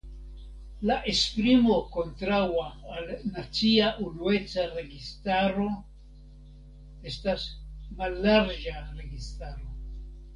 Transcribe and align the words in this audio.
La 0.91 0.95
esprimo 1.09 1.73
kontraŭa 1.95 2.63
al 2.93 3.11
"nacia 3.35 3.89
unueca 4.05 4.65
registaro" 4.77 5.67
estas 7.11 7.45
"mallarĝa 8.01 8.75
registaro". 9.03 9.71